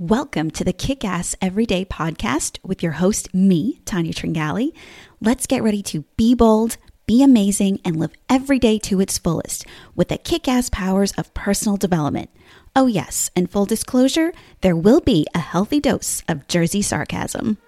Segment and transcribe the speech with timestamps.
[0.00, 4.72] Welcome to the Kick Ass Everyday Podcast with your host, me, Tanya Tringali.
[5.20, 9.66] Let's get ready to be bold, be amazing, and live every day to its fullest
[9.94, 12.30] with the kick ass powers of personal development.
[12.74, 14.32] Oh, yes, and full disclosure,
[14.62, 17.58] there will be a healthy dose of Jersey sarcasm.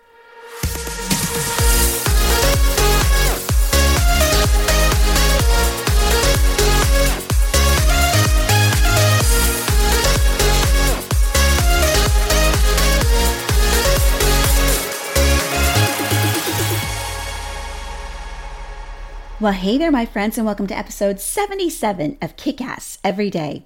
[19.43, 23.65] Well, hey there, my friends, and welcome to episode 77 of Kick Ass Every Day.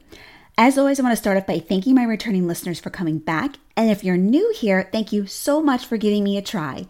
[0.56, 3.56] As always, I want to start off by thanking my returning listeners for coming back.
[3.76, 6.86] And if you're new here, thank you so much for giving me a try.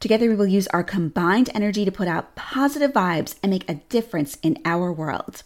[0.00, 3.74] Together, we will use our combined energy to put out positive vibes and make a
[3.88, 5.44] difference in our world.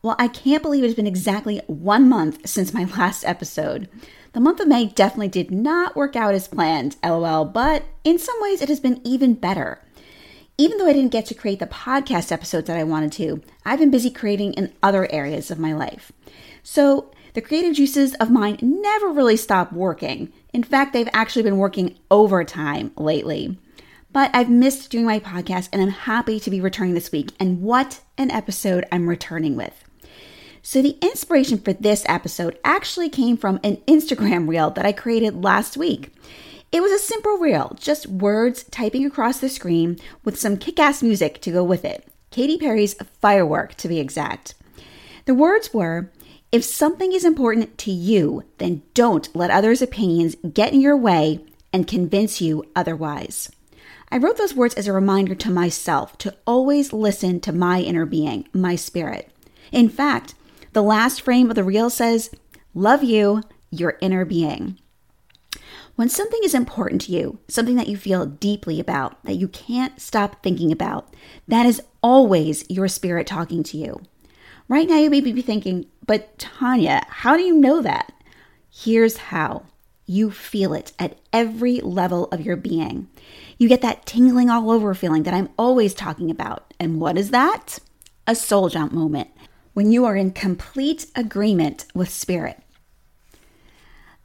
[0.00, 3.88] Well, I can't believe it's been exactly one month since my last episode.
[4.34, 8.36] The month of May definitely did not work out as planned, lol, but in some
[8.40, 9.82] ways it has been even better.
[10.60, 13.78] Even though I didn't get to create the podcast episodes that I wanted to, I've
[13.78, 16.12] been busy creating in other areas of my life.
[16.62, 20.30] So the creative juices of mine never really stop working.
[20.52, 23.58] In fact, they've actually been working overtime lately.
[24.12, 27.32] But I've missed doing my podcast and I'm happy to be returning this week.
[27.40, 29.82] And what an episode I'm returning with.
[30.60, 35.42] So, the inspiration for this episode actually came from an Instagram reel that I created
[35.42, 36.12] last week.
[36.72, 41.02] It was a simple reel, just words typing across the screen with some kick ass
[41.02, 42.06] music to go with it.
[42.30, 44.54] Katy Perry's Firework, to be exact.
[45.24, 46.12] The words were
[46.52, 51.44] If something is important to you, then don't let others' opinions get in your way
[51.72, 53.50] and convince you otherwise.
[54.12, 58.06] I wrote those words as a reminder to myself to always listen to my inner
[58.06, 59.30] being, my spirit.
[59.72, 60.34] In fact,
[60.72, 62.30] the last frame of the reel says,
[62.74, 64.78] Love you, your inner being.
[66.00, 70.00] When something is important to you, something that you feel deeply about, that you can't
[70.00, 71.14] stop thinking about,
[71.46, 74.00] that is always your spirit talking to you.
[74.66, 78.14] Right now, you may be thinking, but Tanya, how do you know that?
[78.70, 79.66] Here's how
[80.06, 83.08] you feel it at every level of your being.
[83.58, 86.72] You get that tingling all over feeling that I'm always talking about.
[86.80, 87.78] And what is that?
[88.26, 89.28] A soul jump moment
[89.74, 92.58] when you are in complete agreement with spirit.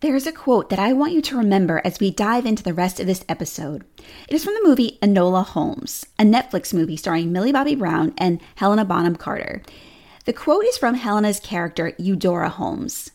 [0.02, 3.00] There's a quote that I want you to remember as we dive into the rest
[3.00, 3.86] of this episode.
[4.28, 8.42] It is from the movie Enola Holmes, a Netflix movie starring Millie Bobby Brown and
[8.56, 9.64] Helena Bonham Carter.
[10.26, 13.12] The quote is from Helena's character, Eudora Holmes.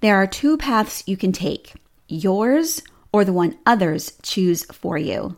[0.00, 1.72] There are two paths you can take
[2.06, 2.80] yours
[3.12, 5.36] or the one others choose for you.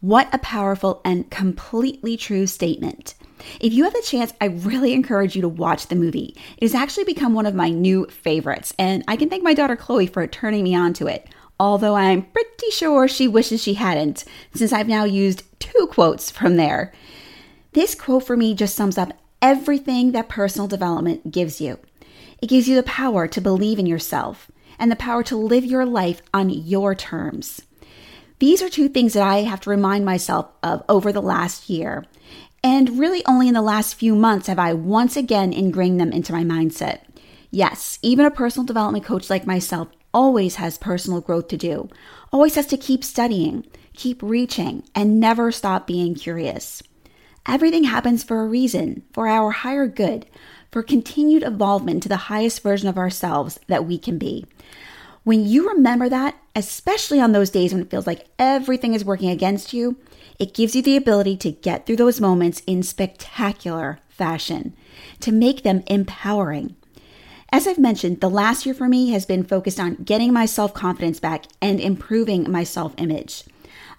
[0.00, 3.14] What a powerful and completely true statement.
[3.60, 6.34] If you have the chance, I really encourage you to watch the movie.
[6.56, 9.76] It has actually become one of my new favorites, and I can thank my daughter
[9.76, 11.28] Chloe for turning me on to it.
[11.58, 16.56] Although I'm pretty sure she wishes she hadn't, since I've now used two quotes from
[16.56, 16.92] there.
[17.72, 21.78] This quote for me just sums up everything that personal development gives you.
[22.40, 25.86] It gives you the power to believe in yourself and the power to live your
[25.86, 27.62] life on your terms.
[28.38, 32.04] These are two things that I have to remind myself of over the last year.
[32.66, 36.32] And really, only in the last few months have I once again ingrained them into
[36.32, 36.98] my mindset.
[37.52, 41.88] Yes, even a personal development coach like myself always has personal growth to do,
[42.32, 46.82] always has to keep studying, keep reaching, and never stop being curious.
[47.46, 50.26] Everything happens for a reason, for our higher good,
[50.72, 54.44] for continued evolvement to the highest version of ourselves that we can be.
[55.26, 59.28] When you remember that, especially on those days when it feels like everything is working
[59.28, 59.96] against you,
[60.38, 64.76] it gives you the ability to get through those moments in spectacular fashion,
[65.18, 66.76] to make them empowering.
[67.50, 70.72] As I've mentioned, the last year for me has been focused on getting my self
[70.72, 73.42] confidence back and improving my self image.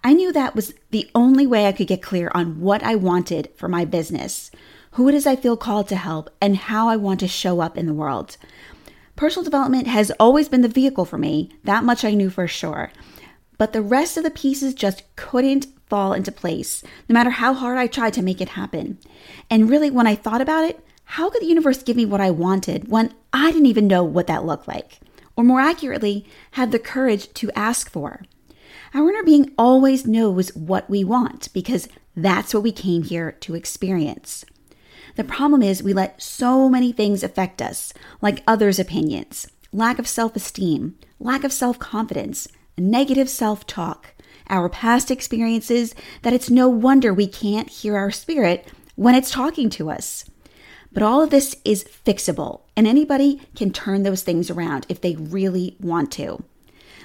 [0.06, 3.50] I knew that was the only way I could get clear on what I wanted
[3.58, 4.50] for my business,
[4.92, 7.78] who it is I feel called to help, and how I want to show up
[7.78, 8.38] in the world.
[9.18, 12.92] Personal development has always been the vehicle for me, that much I knew for sure.
[13.58, 17.80] But the rest of the pieces just couldn't fall into place, no matter how hard
[17.80, 19.00] I tried to make it happen.
[19.50, 22.30] And really, when I thought about it, how could the universe give me what I
[22.30, 25.00] wanted when I didn't even know what that looked like?
[25.36, 28.22] Or more accurately, have the courage to ask for?
[28.94, 33.56] Our inner being always knows what we want because that's what we came here to
[33.56, 34.46] experience.
[35.18, 37.92] The problem is we let so many things affect us,
[38.22, 42.48] like others' opinions, lack of self esteem, lack of self confidence,
[42.78, 44.14] negative self talk,
[44.48, 49.72] our past experiences, that it's no wonder we can't hear our spirit when it's talking
[49.72, 50.30] to us.
[50.92, 55.16] But all of this is fixable, and anybody can turn those things around if they
[55.16, 56.44] really want to.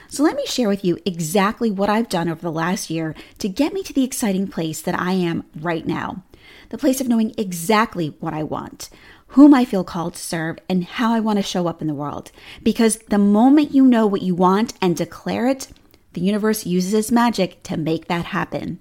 [0.09, 3.49] So let me share with you exactly what I've done over the last year to
[3.49, 6.23] get me to the exciting place that I am right now.
[6.73, 8.89] The place of knowing exactly what I want,
[9.29, 11.95] whom I feel called to serve, and how I want to show up in the
[11.95, 12.33] world.
[12.63, 15.69] Because the moment you know what you want and declare it,
[16.15, 18.81] the universe uses its magic to make that happen.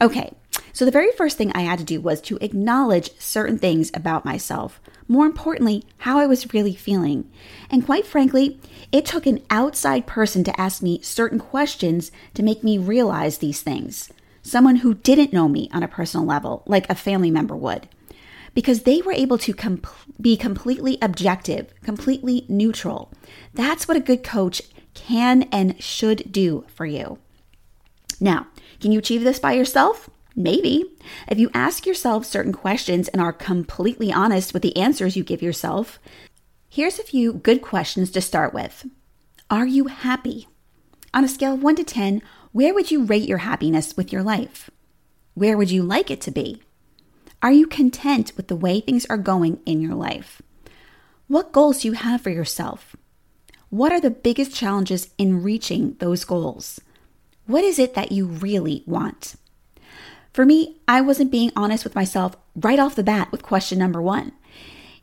[0.00, 0.32] Okay,
[0.72, 4.24] so the very first thing I had to do was to acknowledge certain things about
[4.24, 4.80] myself.
[5.06, 7.30] More importantly, how I was really feeling.
[7.68, 8.58] And quite frankly,
[8.90, 13.60] it took an outside person to ask me certain questions to make me realize these
[13.60, 14.10] things.
[14.42, 17.88] Someone who didn't know me on a personal level, like a family member would.
[18.54, 19.82] Because they were able to com-
[20.20, 23.10] be completely objective, completely neutral.
[23.54, 24.60] That's what a good coach
[24.94, 27.18] can and should do for you.
[28.20, 28.46] Now,
[28.80, 30.10] can you achieve this by yourself?
[30.34, 30.84] Maybe.
[31.28, 35.42] If you ask yourself certain questions and are completely honest with the answers you give
[35.42, 35.98] yourself,
[36.68, 38.86] here's a few good questions to start with.
[39.50, 40.48] Are you happy?
[41.14, 44.22] On a scale of 1 to 10, where would you rate your happiness with your
[44.22, 44.70] life?
[45.34, 46.62] Where would you like it to be?
[47.42, 50.42] Are you content with the way things are going in your life?
[51.28, 52.94] What goals do you have for yourself?
[53.70, 56.78] What are the biggest challenges in reaching those goals?
[57.46, 59.36] What is it that you really want?
[60.34, 64.02] For me, I wasn't being honest with myself right off the bat with question number
[64.02, 64.32] one.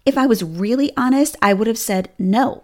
[0.05, 2.63] If I was really honest, I would have said no.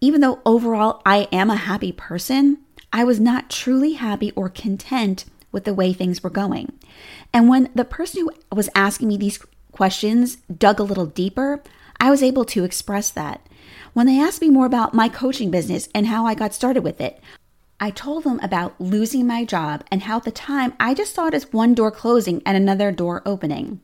[0.00, 2.58] Even though overall I am a happy person,
[2.92, 6.72] I was not truly happy or content with the way things were going.
[7.32, 9.38] And when the person who was asking me these
[9.72, 11.62] questions dug a little deeper,
[12.00, 13.46] I was able to express that.
[13.92, 17.00] When they asked me more about my coaching business and how I got started with
[17.00, 17.20] it,
[17.80, 21.26] I told them about losing my job and how at the time I just saw
[21.26, 23.80] it as one door closing and another door opening.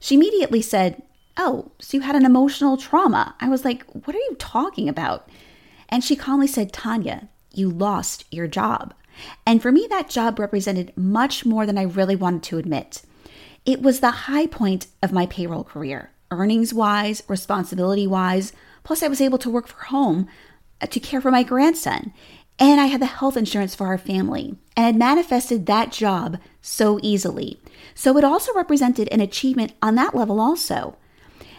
[0.00, 1.02] She immediately said,
[1.36, 3.34] Oh, so you had an emotional trauma.
[3.40, 5.28] I was like, What are you talking about?
[5.88, 8.94] And she calmly said, Tanya, you lost your job.
[9.46, 13.02] And for me, that job represented much more than I really wanted to admit.
[13.64, 18.52] It was the high point of my payroll career, earnings wise, responsibility wise.
[18.84, 20.28] Plus, I was able to work from home
[20.80, 22.12] uh, to care for my grandson.
[22.58, 26.98] And I had the health insurance for our family and had manifested that job so
[27.02, 27.60] easily.
[27.94, 30.96] So it also represented an achievement on that level, also.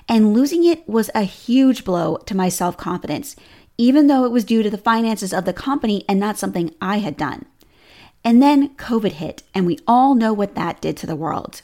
[0.10, 3.36] And losing it was a huge blow to my self confidence,
[3.78, 6.98] even though it was due to the finances of the company and not something I
[6.98, 7.46] had done.
[8.24, 11.62] And then COVID hit, and we all know what that did to the world.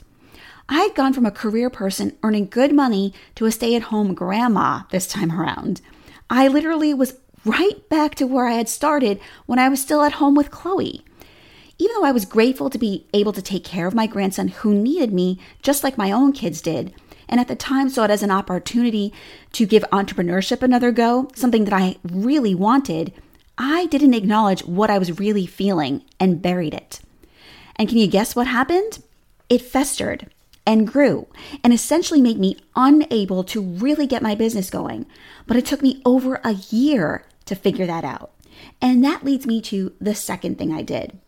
[0.70, 4.14] I had gone from a career person earning good money to a stay at home
[4.14, 5.82] grandma this time around.
[6.30, 10.14] I literally was right back to where I had started when I was still at
[10.14, 11.04] home with Chloe.
[11.78, 14.74] Even though I was grateful to be able to take care of my grandson who
[14.74, 16.94] needed me just like my own kids did,
[17.28, 19.14] and at the time saw it as an opportunity
[19.54, 23.14] to give entrepreneurship another go, something that I really wanted,
[23.58, 27.00] I didn't acknowledge what I was really feeling and buried it.
[27.76, 29.04] And can you guess what happened?
[29.50, 30.30] It festered
[30.66, 31.28] and grew
[31.64, 35.06] and essentially made me unable to really get my business going.
[35.46, 38.32] But it took me over a year to figure that out.
[38.82, 41.20] And that leads me to the second thing I did.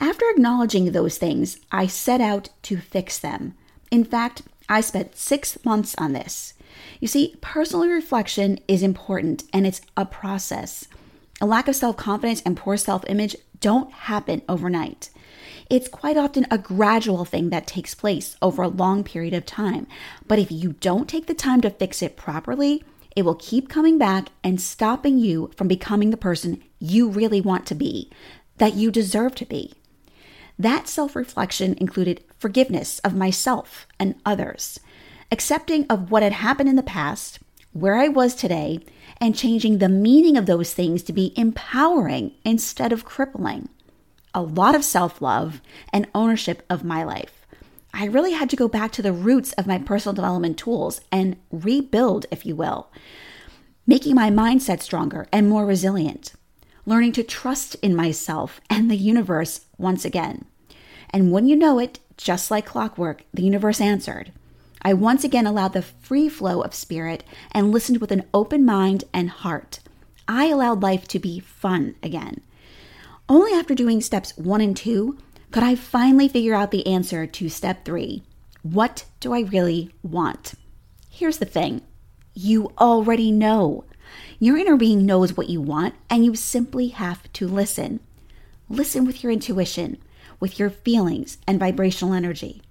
[0.00, 3.54] After acknowledging those things, I set out to fix them.
[3.90, 4.42] In fact,
[4.72, 6.54] I spent six months on this.
[6.98, 10.88] You see, personal reflection is important and it's a process.
[11.42, 15.10] A lack of self confidence and poor self image don't happen overnight.
[15.68, 19.86] It's quite often a gradual thing that takes place over a long period of time.
[20.26, 22.82] But if you don't take the time to fix it properly,
[23.14, 27.66] it will keep coming back and stopping you from becoming the person you really want
[27.66, 28.10] to be,
[28.56, 29.74] that you deserve to be.
[30.58, 34.78] That self reflection included forgiveness of myself and others,
[35.30, 37.38] accepting of what had happened in the past,
[37.72, 38.80] where I was today,
[39.20, 43.68] and changing the meaning of those things to be empowering instead of crippling.
[44.34, 45.60] A lot of self love
[45.92, 47.46] and ownership of my life.
[47.94, 51.36] I really had to go back to the roots of my personal development tools and
[51.50, 52.90] rebuild, if you will,
[53.86, 56.32] making my mindset stronger and more resilient,
[56.86, 60.44] learning to trust in myself and the universe once again.
[61.10, 64.32] And when you know it, just like clockwork, the universe answered.
[64.82, 67.22] I once again allowed the free flow of spirit
[67.52, 69.80] and listened with an open mind and heart.
[70.26, 72.40] I allowed life to be fun again.
[73.28, 75.18] Only after doing steps one and two
[75.52, 78.22] could I finally figure out the answer to step three
[78.62, 80.54] What do I really want?
[81.10, 81.82] Here's the thing
[82.34, 83.84] you already know.
[84.38, 88.00] Your inner being knows what you want, and you simply have to listen.
[88.68, 89.98] Listen with your intuition,
[90.40, 92.62] with your feelings and vibrational energy.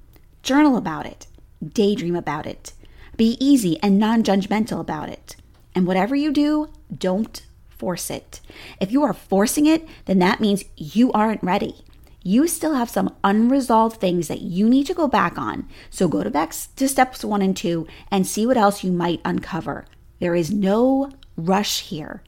[0.43, 1.27] Journal about it,
[1.65, 2.74] daydream about it.
[3.17, 5.36] Be easy and non judgmental about it.
[5.75, 8.41] And whatever you do, don't force it.
[8.79, 11.83] If you are forcing it, then that means you aren't ready.
[12.24, 15.67] You still have some unresolved things that you need to go back on.
[15.89, 19.21] So go to back to steps one and two and see what else you might
[19.25, 19.86] uncover.
[20.19, 21.12] There is no
[21.45, 22.24] rush here.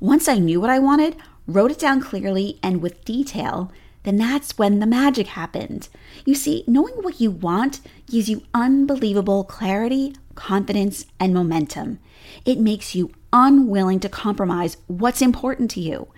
[0.00, 1.16] Once I knew what I wanted,
[1.46, 3.70] wrote it down clearly and with detail,
[4.02, 5.88] then that's when the magic happened.
[6.24, 12.00] You see, knowing what you want gives you unbelievable clarity, confidence, and momentum.
[12.44, 16.08] It makes you unwilling to compromise what's important to you.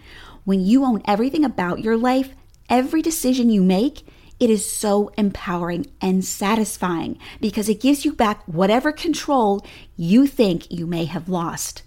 [0.44, 2.34] When you own everything about your life,
[2.68, 4.06] every decision you make,
[4.40, 9.64] it is so empowering and satisfying because it gives you back whatever control
[9.96, 11.82] you think you may have lost.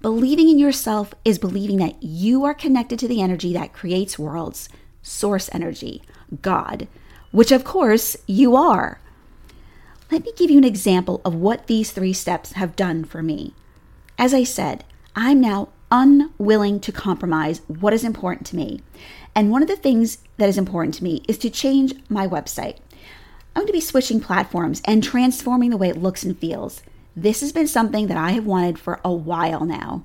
[0.00, 4.68] Believing in yourself is believing that you are connected to the energy that creates worlds,
[5.02, 6.02] source energy,
[6.42, 6.86] God,
[7.32, 9.00] which of course you are.
[10.10, 13.54] Let me give you an example of what these three steps have done for me.
[14.16, 14.84] As I said,
[15.16, 18.82] I'm now unwilling to compromise what is important to me.
[19.34, 22.78] And one of the things that is important to me is to change my website.
[23.54, 26.82] I'm going to be switching platforms and transforming the way it looks and feels.
[27.16, 30.04] This has been something that I have wanted for a while now.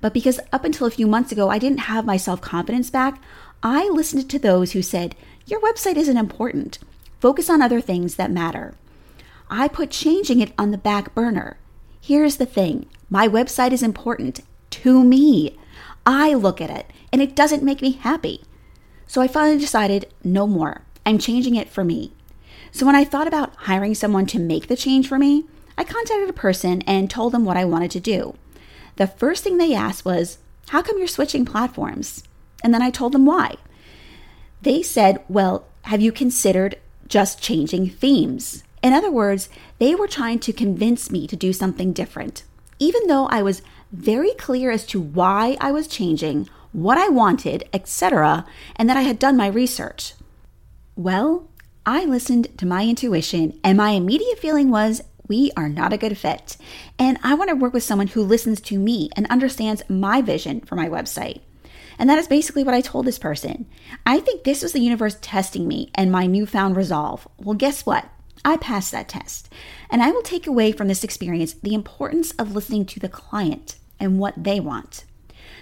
[0.00, 3.22] But because up until a few months ago I didn't have my self confidence back,
[3.62, 5.14] I listened to those who said,
[5.46, 6.78] Your website isn't important.
[7.20, 8.74] Focus on other things that matter.
[9.50, 11.58] I put changing it on the back burner.
[12.00, 15.58] Here's the thing my website is important to me.
[16.06, 18.42] I look at it and it doesn't make me happy.
[19.06, 20.82] So I finally decided no more.
[21.04, 22.12] I'm changing it for me.
[22.72, 25.44] So when I thought about hiring someone to make the change for me,
[25.76, 28.36] I contacted a person and told them what I wanted to do.
[28.96, 32.22] The first thing they asked was, How come you're switching platforms?
[32.62, 33.56] And then I told them why.
[34.62, 38.62] They said, Well, have you considered just changing themes?
[38.82, 39.48] In other words,
[39.78, 42.44] they were trying to convince me to do something different.
[42.78, 43.62] Even though I was
[43.92, 49.02] very clear as to why I was changing, what I wanted, etc., and that I
[49.02, 50.14] had done my research.
[50.96, 51.48] Well,
[51.84, 56.18] I listened to my intuition, and my immediate feeling was we are not a good
[56.18, 56.56] fit.
[56.98, 60.60] And I want to work with someone who listens to me and understands my vision
[60.60, 61.40] for my website.
[61.98, 63.66] And that is basically what I told this person.
[64.04, 67.28] I think this was the universe testing me and my newfound resolve.
[67.38, 68.08] Well, guess what?
[68.44, 69.52] I passed that test.
[69.90, 73.76] And I will take away from this experience the importance of listening to the client
[74.00, 75.04] and what they want.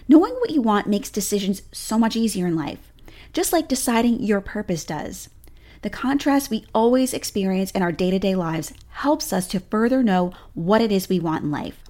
[0.09, 2.93] Knowing what you want makes decisions so much easier in life,
[3.33, 5.29] just like deciding your purpose does.
[5.83, 10.03] The contrast we always experience in our day to day lives helps us to further
[10.03, 11.85] know what it is we want in life,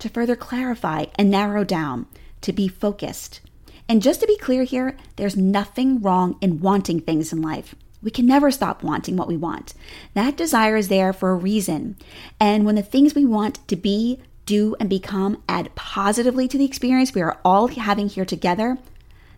[0.00, 2.06] to further clarify and narrow down,
[2.42, 3.40] to be focused.
[3.88, 7.74] And just to be clear here, there's nothing wrong in wanting things in life.
[8.02, 9.74] We can never stop wanting what we want.
[10.14, 11.96] That desire is there for a reason.
[12.38, 16.64] And when the things we want to be, do, and become add positively to the
[16.64, 18.78] experience we are all having here together,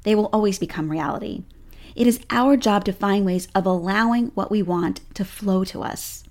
[0.05, 1.43] they will always become reality.
[1.95, 5.83] It is our job to find ways of allowing what we want to flow to
[5.83, 6.25] us.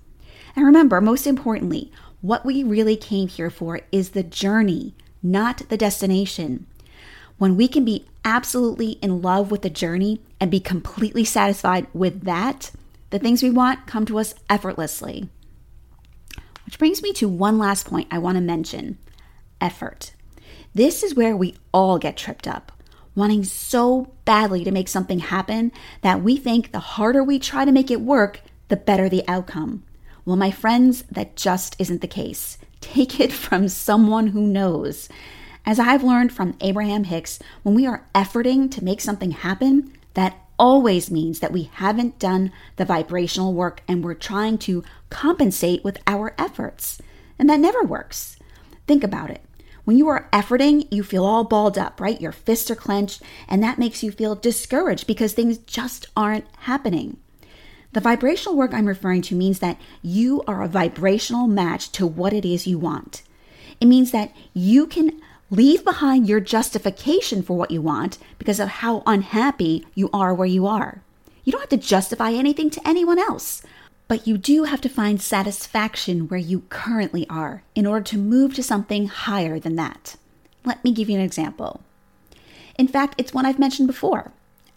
[0.56, 5.76] And remember, most importantly, what we really came here for is the journey, not the
[5.76, 6.66] destination.
[7.38, 12.22] When we can be absolutely in love with the journey and be completely satisfied with
[12.24, 12.72] that,
[13.10, 15.28] the things we want come to us effortlessly.
[16.72, 18.96] Which brings me to one last point I want to mention
[19.60, 20.14] effort.
[20.74, 22.72] This is where we all get tripped up,
[23.14, 27.72] wanting so badly to make something happen that we think the harder we try to
[27.72, 29.82] make it work, the better the outcome.
[30.24, 32.56] Well, my friends, that just isn't the case.
[32.80, 35.10] Take it from someone who knows.
[35.66, 40.41] As I've learned from Abraham Hicks, when we are efforting to make something happen, that
[40.62, 45.98] always means that we haven't done the vibrational work and we're trying to compensate with
[46.06, 47.02] our efforts.
[47.36, 48.36] And that never works.
[48.86, 49.42] Think about it.
[49.82, 52.20] When you are efforting, you feel all balled up, right?
[52.20, 57.16] Your fists are clenched, and that makes you feel discouraged because things just aren't happening.
[57.92, 62.32] The vibrational work I'm referring to means that you are a vibrational match to what
[62.32, 63.22] it is you want.
[63.80, 65.20] It means that you can
[65.52, 70.46] Leave behind your justification for what you want because of how unhappy you are where
[70.46, 71.02] you are.
[71.44, 73.62] You don't have to justify anything to anyone else,
[74.08, 78.54] but you do have to find satisfaction where you currently are in order to move
[78.54, 80.16] to something higher than that.
[80.64, 81.82] Let me give you an example.
[82.78, 84.32] In fact, it's one I've mentioned before.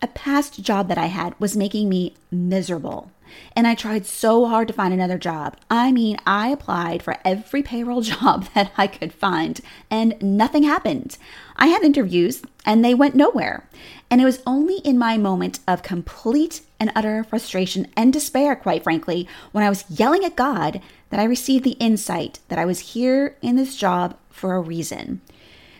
[0.05, 3.09] A past job that I had was making me miserable.
[3.55, 5.57] And I tried so hard to find another job.
[5.67, 9.59] I mean, I applied for every payroll job that I could find,
[9.89, 11.17] and nothing happened.
[11.55, 13.67] I had interviews, and they went nowhere.
[14.11, 18.83] And it was only in my moment of complete and utter frustration and despair, quite
[18.83, 22.93] frankly, when I was yelling at God, that I received the insight that I was
[22.93, 25.21] here in this job for a reason.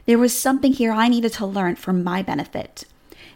[0.08, 2.86] There was something here I needed to learn for my benefit.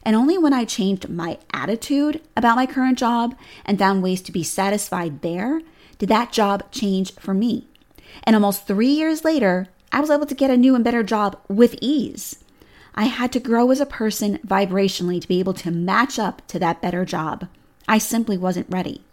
[0.04, 4.32] And only when I changed my attitude about my current job and found ways to
[4.32, 5.62] be satisfied there
[5.98, 7.68] did that job change for me.
[8.24, 11.40] And almost three years later, I was able to get a new and better job
[11.48, 12.44] with ease.
[12.96, 16.60] I had to grow as a person vibrationally to be able to match up to
[16.60, 17.48] that better job.
[17.88, 19.04] I simply wasn't ready.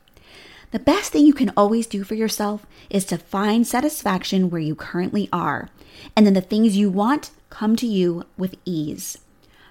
[0.72, 4.74] The best thing you can always do for yourself is to find satisfaction where you
[4.74, 5.68] currently are,
[6.16, 9.18] and then the things you want come to you with ease.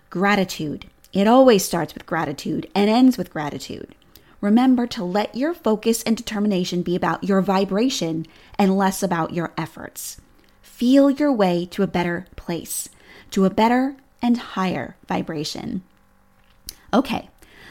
[0.10, 0.86] Gratitude.
[1.16, 3.96] It always starts with gratitude and ends with gratitude.
[4.42, 8.26] Remember to let your focus and determination be about your vibration
[8.60, 10.20] and less about your efforts.
[10.62, 12.90] Feel your way to a better place,
[13.32, 15.84] to a better and higher vibration.
[16.94, 17.30] Okay,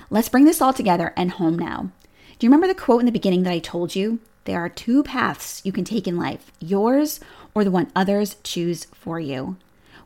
[0.09, 1.91] let's bring this all together and home now.
[2.39, 4.21] Do you remember the quote in the beginning that I told you?
[4.47, 7.21] There are two paths you can take in life yours
[7.55, 9.59] or the one others choose for you.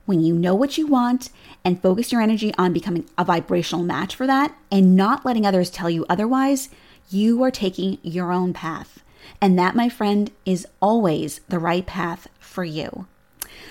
[0.09, 1.29] When you know what you want
[1.67, 5.69] and focus your energy on becoming a vibrational match for that and not letting others
[5.69, 6.71] tell you otherwise,
[7.11, 9.01] you are taking your own path.
[9.39, 13.07] And that, my friend, is always the right path for you.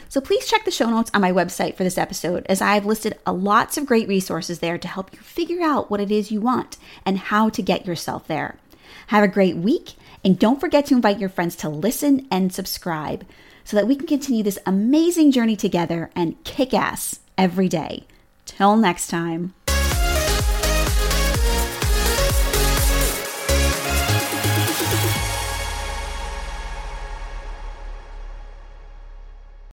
[0.10, 3.18] So please check the show notes on my website for this episode, as I've listed
[3.26, 6.78] lots of great resources there to help you figure out what it is you want
[7.04, 8.60] and how to get yourself there.
[9.08, 13.26] Have a great week, and don't forget to invite your friends to listen and subscribe
[13.68, 18.08] so that we can continue this amazing journey together and kick ass every day.
[18.46, 19.54] Till next time.